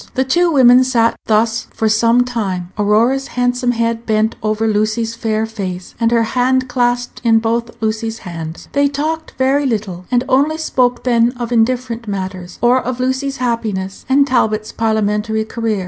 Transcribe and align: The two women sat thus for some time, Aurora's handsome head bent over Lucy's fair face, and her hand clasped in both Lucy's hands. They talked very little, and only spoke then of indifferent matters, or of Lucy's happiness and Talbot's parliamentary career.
The 0.15 0.23
two 0.23 0.51
women 0.51 0.83
sat 0.83 1.15
thus 1.27 1.67
for 1.75 1.87
some 1.87 2.23
time, 2.25 2.71
Aurora's 2.75 3.27
handsome 3.37 3.73
head 3.73 4.03
bent 4.07 4.35
over 4.41 4.67
Lucy's 4.67 5.13
fair 5.13 5.45
face, 5.45 5.93
and 5.99 6.09
her 6.09 6.23
hand 6.23 6.67
clasped 6.67 7.21
in 7.23 7.37
both 7.37 7.79
Lucy's 7.83 8.17
hands. 8.25 8.67
They 8.71 8.87
talked 8.87 9.35
very 9.37 9.67
little, 9.67 10.05
and 10.09 10.23
only 10.27 10.57
spoke 10.57 11.03
then 11.03 11.33
of 11.33 11.51
indifferent 11.51 12.07
matters, 12.07 12.57
or 12.63 12.81
of 12.81 12.99
Lucy's 12.99 13.37
happiness 13.37 14.03
and 14.09 14.25
Talbot's 14.25 14.71
parliamentary 14.71 15.45
career. 15.45 15.79